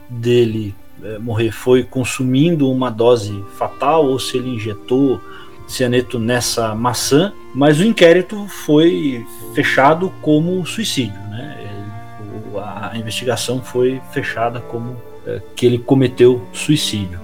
[0.07, 5.19] dele é, morrer foi consumindo uma dose fatal ou se ele injetou
[5.67, 11.59] cianeto nessa maçã, mas o inquérito foi fechado como suicídio, né?
[12.55, 14.95] A investigação foi fechada como
[15.27, 17.19] é, que ele cometeu suicídio.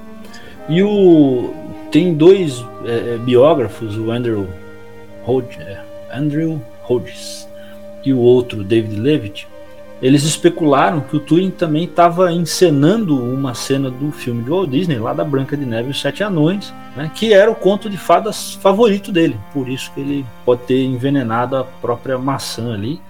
[0.68, 1.54] E o
[1.90, 4.46] tem dois é, é biógrafos, o Andrew
[5.60, 5.80] É,
[6.12, 7.48] Andrew Hodges
[8.04, 9.48] e o outro David Levitt,
[10.02, 14.98] eles especularam que o Turing também estava encenando uma cena do filme de Walt Disney,
[14.98, 17.98] lá da Branca de Neve e os Sete Anões, né, que era o conto de
[17.98, 19.38] fadas favorito dele.
[19.54, 23.02] Por isso que ele pode ter envenenado a própria maçã ali.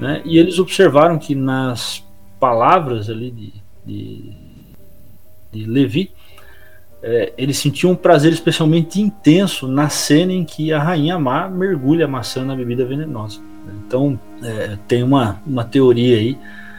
[0.00, 2.04] Né, e eles observaram que nas
[2.40, 3.52] palavras ali de,
[3.86, 4.32] de,
[5.52, 6.10] de Levi,
[7.08, 12.04] é, ele sentia um prazer especialmente intenso na cena em que a rainha má mergulha
[12.04, 13.40] a maçã na bebida venenosa.
[13.86, 16.36] Então, é, tem uma, uma teoria aí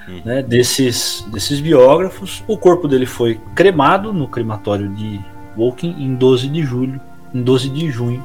[0.09, 0.21] hum.
[0.25, 2.43] né, desses, desses biógrafos.
[2.45, 5.17] O corpo dele foi cremado no crematório de
[5.55, 6.99] Woking em 12 de julho,
[7.33, 8.21] em 12 de junho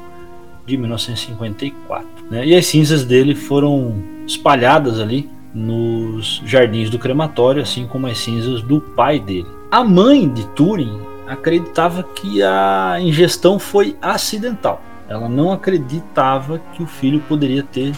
[0.65, 2.05] de 1954.
[2.29, 3.95] Né, e as cinzas dele foram
[4.27, 9.47] espalhadas ali nos jardins do crematório, assim como as cinzas do pai dele.
[9.71, 14.81] A mãe de Turing acreditava que a ingestão foi acidental.
[15.07, 17.93] Ela não acreditava que o filho poderia ter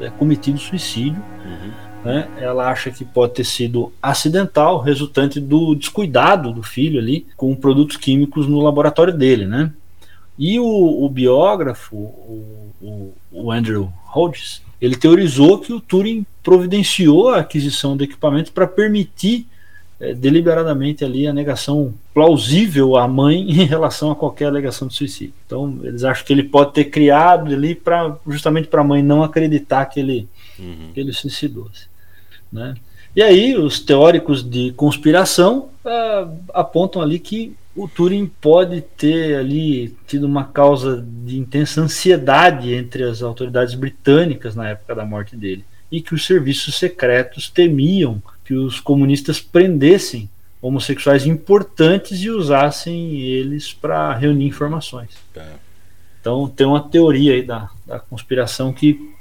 [0.00, 1.22] é, cometido suicídio.
[1.44, 1.88] Uhum.
[2.04, 2.28] Né?
[2.38, 7.96] Ela acha que pode ter sido acidental, resultante do descuidado do filho ali com produtos
[7.96, 9.46] químicos no laboratório dele.
[9.46, 9.72] Né?
[10.38, 17.30] E o, o biógrafo, o, o, o Andrew Hodges, ele teorizou que o Turing providenciou
[17.30, 19.46] a aquisição do equipamento para permitir
[20.00, 25.34] é, deliberadamente ali a negação plausível à mãe em relação a qualquer alegação de suicídio.
[25.46, 29.22] Então eles acham que ele pode ter criado ali para justamente para a mãe não
[29.22, 30.90] acreditar que ele uhum.
[30.94, 31.86] que ele suicidou-se,
[32.52, 32.74] né?
[33.16, 39.96] E aí os teóricos de conspiração uh, apontam ali que o Turing pode ter ali
[40.06, 45.64] tido uma causa de intensa ansiedade entre as autoridades britânicas na época da morte dele
[45.90, 50.26] e que os serviços secretos temiam que os comunistas prendessem
[50.62, 55.10] homossexuais importantes e usassem eles para reunir informações.
[55.34, 55.44] Tá.
[56.18, 59.12] Então tem uma teoria aí da, da conspiração que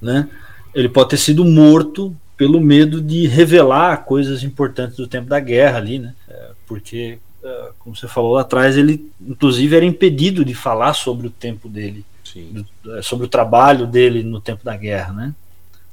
[0.00, 0.30] né,
[0.74, 5.76] ele pode ter sido morto pelo medo de revelar coisas importantes do tempo da guerra
[5.76, 6.14] ali, né?
[6.26, 11.26] É, porque, é, como você falou lá atrás, ele inclusive era impedido de falar sobre
[11.26, 12.02] o tempo dele,
[12.34, 15.34] do, é, sobre o trabalho dele no tempo da guerra, né?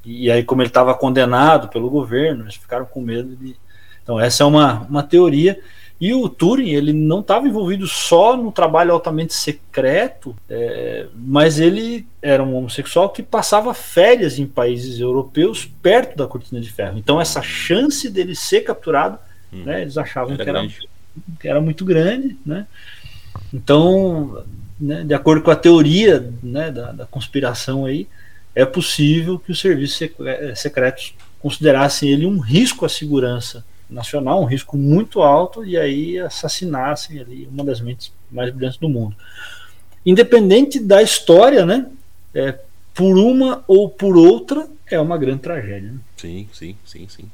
[0.04, 3.56] E aí, como ele estava condenado pelo governo, eles ficaram com medo de.
[4.04, 5.60] Então, essa é uma, uma teoria.
[6.02, 12.08] E o Turing, ele não estava envolvido só no trabalho altamente secreto, é, mas ele
[12.20, 16.98] era um homossexual que passava férias em países europeus perto da cortina de ferro.
[16.98, 19.20] Então, essa chance dele ser capturado,
[19.54, 20.68] hum, né, eles achavam era que, era,
[21.40, 22.36] que era muito grande.
[22.44, 22.66] Né?
[23.54, 24.44] Então,
[24.80, 28.08] né, de acordo com a teoria né, da, da conspiração aí,
[28.54, 34.46] é possível que os serviços eh, secretos considerassem ele um risco à segurança nacional, um
[34.46, 39.16] risco muito alto, e aí assassinassem ali uma das mentes mais brilhantes do mundo.
[40.06, 41.88] Independente da história, né?
[42.34, 42.58] É,
[42.94, 45.92] por uma ou por outra, é uma grande tragédia.
[45.92, 46.00] Né?
[46.18, 47.32] Sim, sim, sim, sim.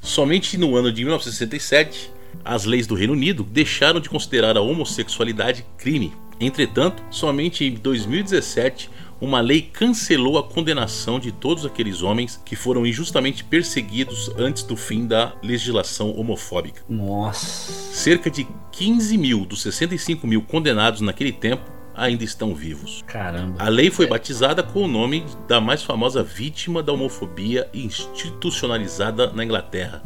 [0.00, 2.10] Somente no ano de 1967,
[2.44, 6.12] as leis do Reino Unido deixaram de considerar a homossexualidade crime.
[6.40, 12.86] Entretanto, somente em 2017 uma lei cancelou a condenação de todos aqueles homens que foram
[12.86, 16.82] injustamente perseguidos antes do fim da legislação homofóbica.
[16.88, 17.72] Nossa.
[17.94, 23.04] Cerca de 15 mil dos 65 mil condenados naquele tempo ainda estão vivos.
[23.06, 23.62] Caramba.
[23.62, 29.44] A lei foi batizada com o nome da mais famosa vítima da homofobia institucionalizada na
[29.44, 30.02] Inglaterra,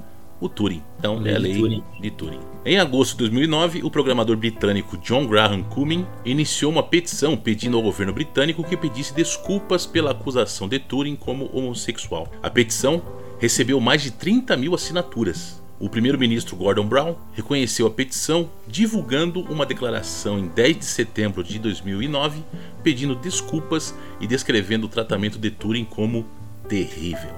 [0.46, 0.82] o Turing.
[0.98, 1.82] Então, lei é a lei Turing.
[2.00, 2.40] de Turing.
[2.64, 7.82] Em agosto de 2009, o programador britânico John Graham Cumming iniciou uma petição pedindo ao
[7.82, 12.30] governo britânico que pedisse desculpas pela acusação de Turing como homossexual.
[12.42, 13.02] A petição
[13.38, 15.62] recebeu mais de 30 mil assinaturas.
[15.78, 21.58] O primeiro-ministro Gordon Brown reconheceu a petição, divulgando uma declaração em 10 de setembro de
[21.58, 22.42] 2009,
[22.82, 26.24] pedindo desculpas e descrevendo o tratamento de Turing como
[26.68, 27.30] terrível.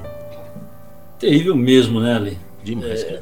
[1.19, 2.39] Terrível mesmo, né, Ali?
[2.67, 3.21] Demais, é,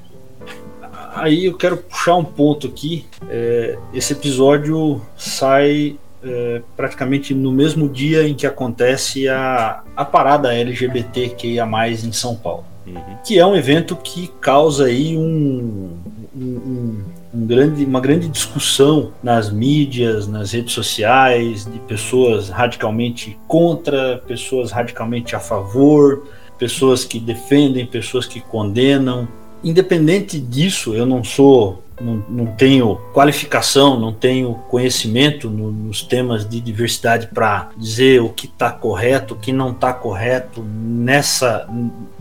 [1.14, 3.06] Aí eu quero puxar um ponto aqui.
[3.28, 10.54] É, esse episódio sai é, praticamente no mesmo dia em que acontece a, a parada
[10.54, 12.64] LGBTQIA+, em São Paulo.
[12.86, 12.94] Uhum.
[13.24, 15.96] Que é um evento que causa aí um,
[16.34, 17.02] um,
[17.34, 24.72] um grande, uma grande discussão nas mídias, nas redes sociais, de pessoas radicalmente contra, pessoas
[24.72, 26.26] radicalmente a favor,
[26.64, 29.28] pessoas que defendem, pessoas que condenam.
[29.62, 36.48] Independente disso, eu não sou não, não tenho qualificação, não tenho conhecimento no, nos temas
[36.48, 41.68] de diversidade para dizer o que está correto, o que não está correto nessa,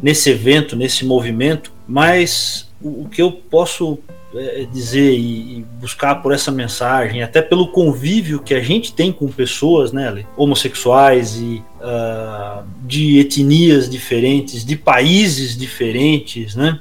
[0.01, 3.97] nesse evento, nesse movimento, mas o, o que eu posso
[4.35, 9.11] é, dizer e, e, buscar por essa mensagem, até pelo convívio que a gente tem
[9.11, 16.79] com pessoas, né, homossexuais e uh, de etnias diferentes, de países diferentes, né?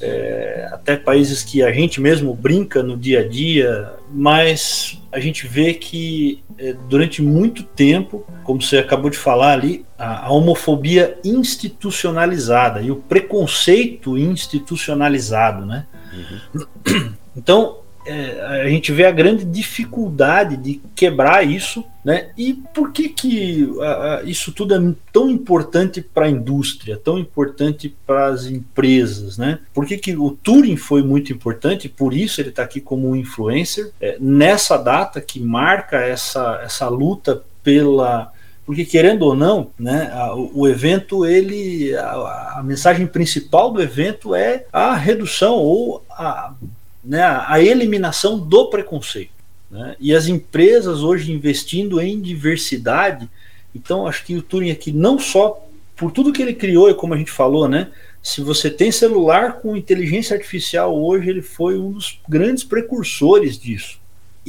[0.00, 5.46] É, até países que a gente mesmo brinca no dia a dia, mas a gente
[5.46, 11.16] vê que é, durante muito tempo, como você acabou de falar ali, a, a homofobia
[11.24, 15.86] institucionalizada e o preconceito institucionalizado, né?
[16.12, 17.12] Uhum.
[17.36, 22.30] Então, é, a gente vê a grande dificuldade de quebrar isso, né?
[22.38, 27.18] E por que que a, a, isso tudo é tão importante para a indústria, tão
[27.18, 29.58] importante para as empresas, né?
[29.74, 31.86] Por que que o Turing foi muito importante?
[31.86, 36.88] Por isso ele está aqui como um influencer é, nessa data que marca essa essa
[36.88, 38.32] luta pela
[38.68, 44.34] porque querendo ou não, né, a, o, evento ele a, a, mensagem principal do evento
[44.34, 46.52] é a redução ou a
[47.02, 49.30] né, a eliminação do preconceito.
[49.70, 49.96] Né?
[49.98, 53.26] E as empresas hoje investindo em diversidade.
[53.74, 57.14] Então, acho que o Turing aqui, não só por tudo que ele criou, e como
[57.14, 57.88] a gente falou, né?
[58.22, 63.98] Se você tem celular com inteligência artificial hoje, ele foi um dos grandes precursores disso.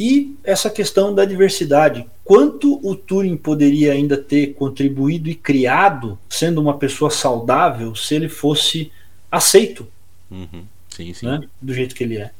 [0.01, 2.07] E essa questão da diversidade.
[2.23, 8.29] Quanto o Turing poderia ainda ter contribuído e criado, sendo uma pessoa saudável, se ele
[8.29, 8.93] fosse
[9.29, 9.85] aceito
[10.31, 10.63] uhum.
[10.89, 11.25] sim, sim.
[11.25, 12.31] Né, do jeito que ele é?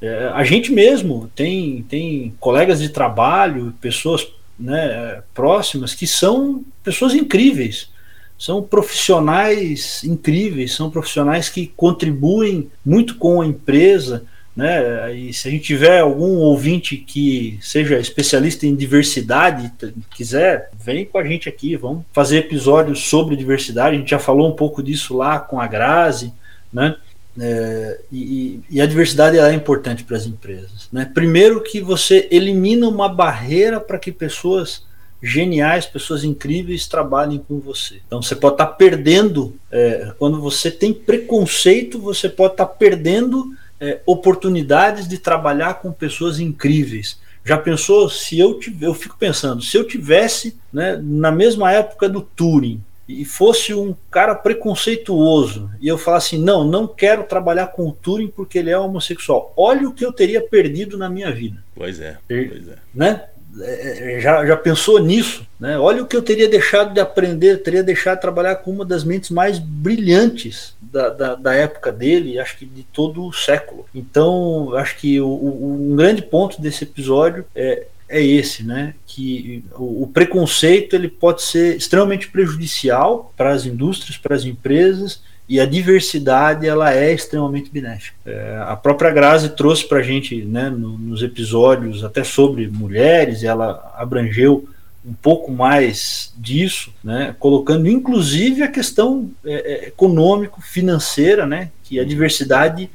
[0.00, 7.12] É, a gente mesmo tem, tem colegas de trabalho, pessoas né, próximas que são pessoas
[7.12, 7.90] incríveis,
[8.38, 14.24] são profissionais incríveis, são profissionais que contribuem muito com a empresa.
[14.60, 15.14] Né?
[15.14, 19.72] E se a gente tiver algum ouvinte que seja especialista em diversidade,
[20.14, 23.96] quiser, vem com a gente aqui, vamos fazer episódios sobre diversidade.
[23.96, 26.34] A gente já falou um pouco disso lá com a Grazi,
[26.70, 26.94] né?
[27.40, 30.90] É, e, e, a diversidade é importante para as empresas.
[30.92, 31.10] Né?
[31.14, 34.84] Primeiro que você elimina uma barreira para que pessoas
[35.22, 38.02] geniais, pessoas incríveis trabalhem com você.
[38.06, 42.74] Então você pode estar tá perdendo, é, quando você tem preconceito, você pode estar tá
[42.74, 47.18] perdendo é, oportunidades de trabalhar com pessoas incríveis.
[47.44, 52.08] Já pensou se eu tivesse, eu fico pensando, se eu tivesse né, na mesma época
[52.08, 57.88] do Turing, e fosse um cara preconceituoso e eu falasse não, não quero trabalhar com
[57.88, 59.52] o Turing porque ele é homossexual.
[59.56, 61.62] Olha o que eu teria perdido na minha vida.
[61.74, 62.18] Pois é.
[62.28, 62.76] Pois é.
[62.94, 63.24] Né?
[63.62, 65.44] É, é, já, já pensou nisso?
[65.58, 65.76] Né?
[65.76, 69.02] Olha o que eu teria deixado de aprender, teria deixado de trabalhar com uma das
[69.02, 73.86] mentes mais brilhantes da, da, da época dele, acho que de todo o século.
[73.94, 78.94] Então, acho que o, o, um grande ponto desse episódio é, é esse, né?
[79.06, 85.22] Que o, o, preconceito ele pode ser extremamente prejudicial para as indústrias, para as empresas
[85.48, 88.16] e a diversidade ela é extremamente benéfica.
[88.24, 93.42] É, a própria Grazi trouxe para a gente, né, no, nos episódios até sobre mulheres,
[93.42, 94.68] ela abrangeu
[95.04, 101.98] um pouco mais disso, né, colocando inclusive a questão é, é econômico financeira, né, que
[101.98, 102.90] a diversidade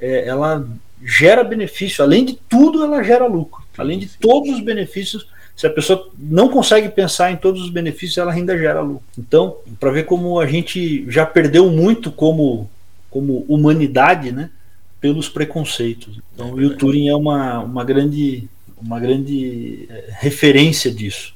[0.00, 0.66] é, ela
[1.04, 3.62] gera benefício, além de tudo ela gera lucro.
[3.76, 8.18] Além de todos os benefícios, se a pessoa não consegue pensar em todos os benefícios,
[8.18, 9.04] ela ainda gera lucro.
[9.18, 12.68] Então, para ver como a gente já perdeu muito como,
[13.10, 14.50] como humanidade, né,
[15.00, 16.18] pelos preconceitos.
[16.34, 18.48] Então, é o Turing é uma, uma grande,
[18.80, 21.34] uma grande é, referência disso.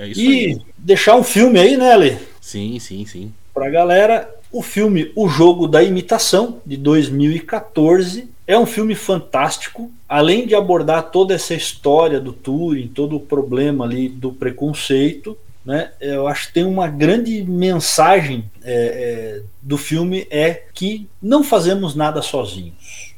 [0.00, 0.60] É e aí.
[0.78, 2.18] deixar um filme aí, né, Ale?
[2.40, 3.32] Sim, sim, sim.
[3.52, 9.90] Para a galera, o filme O Jogo da Imitação, de 2014, é um filme fantástico,
[10.08, 15.92] além de abordar toda essa história do Turing, todo o problema ali do preconceito, né?
[16.00, 21.94] Eu acho que tem uma grande mensagem é, é, do filme é que não fazemos
[21.94, 23.14] nada sozinhos.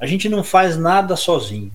[0.00, 1.70] A gente não faz nada sozinho.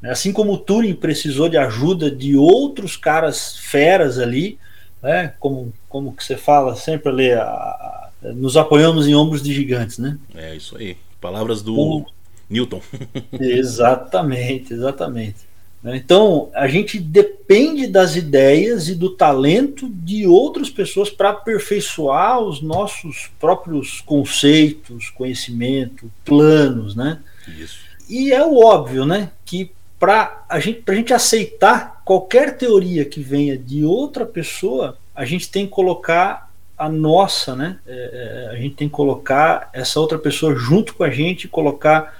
[0.00, 0.10] Né?
[0.10, 4.58] Assim como o Turing precisou de ajuda de outros caras feras ali,
[5.02, 5.34] né?
[5.38, 9.98] Como como que você fala sempre ali, a, a, nos apoiamos em ombros de gigantes,
[9.98, 10.18] né?
[10.34, 10.96] É isso aí.
[11.20, 12.04] Palavras do
[12.50, 12.82] Newton.
[13.32, 15.46] exatamente, exatamente.
[15.82, 15.96] Né?
[15.96, 22.60] Então, a gente depende das ideias e do talento de outras pessoas para aperfeiçoar os
[22.60, 27.20] nossos próprios conceitos, conhecimento, planos, né?
[27.58, 27.78] Isso.
[28.08, 29.30] E é o óbvio, né?
[29.44, 35.24] Que para a gente, a gente aceitar qualquer teoria que venha de outra pessoa, a
[35.24, 37.78] gente tem que colocar a nossa, né?
[37.86, 42.14] É, é, a gente tem que colocar essa outra pessoa junto com a gente, colocar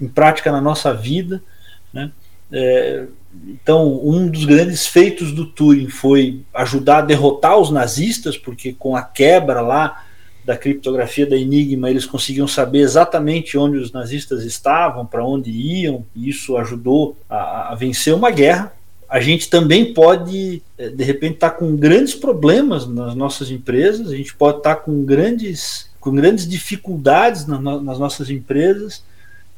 [0.00, 1.42] em prática na nossa vida,
[1.92, 2.10] né?
[2.50, 3.06] É,
[3.46, 8.94] então, um dos grandes feitos do Turing foi ajudar a derrotar os nazistas, porque com
[8.94, 10.04] a quebra lá
[10.44, 16.04] da criptografia da Enigma, eles conseguiam saber exatamente onde os nazistas estavam, para onde iam,
[16.14, 18.72] e isso ajudou a, a, vencer uma guerra.
[19.08, 24.10] A gente também pode, eh, de repente, estar tá com grandes problemas nas nossas empresas,
[24.10, 29.04] a gente pode estar tá com grandes, com grandes dificuldades na, nas nossas empresas,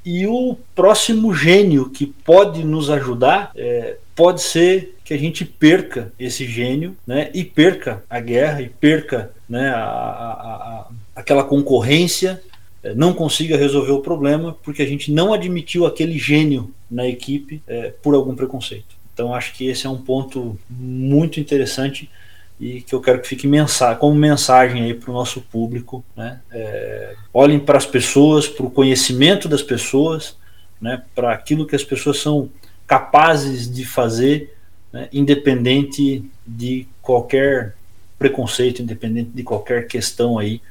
[0.05, 6.13] e o próximo gênio que pode nos ajudar é, pode ser que a gente perca
[6.19, 12.43] esse gênio né, e perca a guerra e perca né, a, a, a, aquela concorrência,
[12.83, 17.63] é, não consiga resolver o problema porque a gente não admitiu aquele gênio na equipe
[17.67, 18.97] é, por algum preconceito.
[19.13, 22.11] Então acho que esse é um ponto muito interessante
[22.59, 26.05] e que eu quero que fique mensagem, como mensagem aí para o nosso público.
[26.17, 26.41] Né?
[26.51, 30.37] É, olhem para as pessoas, para o conhecimento das pessoas,
[30.81, 31.03] né?
[31.15, 32.49] para aquilo que as pessoas são
[32.87, 34.55] capazes de fazer,
[34.95, 35.09] né?
[35.13, 37.75] independente de qualquer
[38.17, 40.63] preconceito, independente de qualquer questão aí.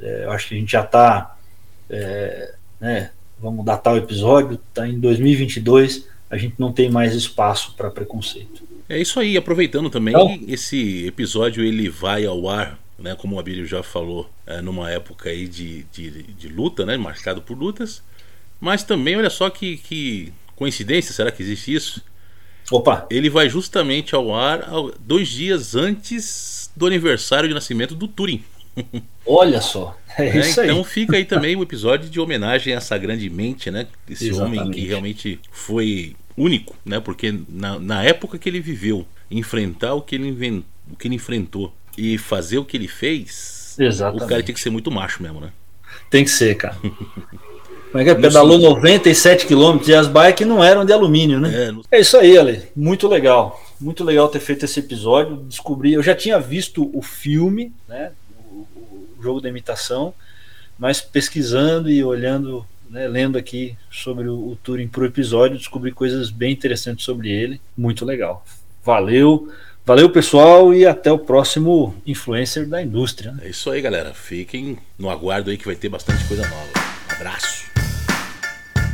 [0.00, 1.36] É, acho que a gente já está,
[1.88, 3.12] é, né?
[3.40, 8.64] vamos datar o episódio, está em 2022, a gente não tem mais espaço para preconceito.
[8.88, 13.38] É isso aí, aproveitando também, então, esse episódio ele vai ao ar, né, como o
[13.38, 18.02] Abílio já falou, é, numa época aí de, de, de, luta, né, marcado por lutas,
[18.60, 22.02] mas também, olha só que, que coincidência, será que existe isso?
[22.70, 23.06] Opa!
[23.10, 24.62] Ele vai justamente ao ar
[25.00, 28.42] dois dias antes do aniversário de nascimento do Turing.
[29.26, 32.96] Olha só, é, é isso Então fica aí também o episódio de homenagem a essa
[32.96, 33.86] grande mente, né?
[34.08, 34.60] Esse Exatamente.
[34.60, 36.98] homem que realmente foi único, né?
[36.98, 41.16] Porque na, na época que ele viveu, enfrentar o que ele, invent, o que ele
[41.16, 44.24] enfrentou e fazer o que ele fez, Exatamente.
[44.24, 45.50] o cara tem que ser muito macho mesmo, né?
[46.08, 46.76] Tem que ser, cara.
[47.92, 48.14] Como é que é?
[48.14, 51.74] Pedalou 97 quilômetros e as bikes não eram de alumínio, né?
[51.90, 52.62] É, é isso aí, Ale.
[52.74, 53.62] Muito legal.
[53.78, 55.36] Muito legal ter feito esse episódio.
[55.36, 58.12] Descobri, eu já tinha visto o filme, né?
[58.50, 58.66] O,
[59.18, 60.14] o jogo da imitação,
[60.78, 66.30] mas pesquisando e olhando né, lendo aqui sobre o, o Turing pro episódio, descobri coisas
[66.30, 67.60] bem interessantes sobre ele.
[67.76, 68.42] Muito legal.
[68.82, 69.52] Valeu.
[69.84, 73.32] Valeu, pessoal, e até o próximo influencer da indústria.
[73.32, 73.42] Né?
[73.44, 74.14] É isso aí, galera.
[74.14, 76.81] Fiquem no aguardo aí que vai ter bastante coisa nova.
[77.22, 77.62] Abraço.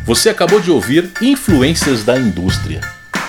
[0.04, 2.80] Você acabou de ouvir Influências da Indústria,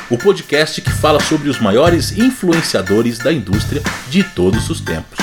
[0.09, 5.19] o podcast que fala sobre os maiores influenciadores da indústria de todos os tempos.